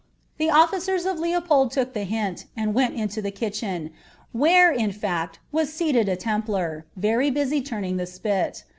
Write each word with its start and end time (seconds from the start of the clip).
The 0.39 0.49
officer 0.49 0.95
of 0.95 1.19
LeopolJ 1.19 1.69
took 1.69 1.93
the 1.93 2.05
hint, 2.05 2.45
and 2.57 2.73
wm 2.73 2.95
into 2.97 3.21
the 3.21 3.29
kitchen, 3.29 3.91
where, 4.31 4.71
in 4.71 4.91
fact, 4.91 5.37
was 5.51 5.71
ceated 5.71 6.09
a 6.09 6.17
leniphu, 6.17 6.85
very 6.95 7.29
busy 7.29 7.61
iuruui| 7.61 7.97
the 7.99 8.07
spit. 8.07 8.63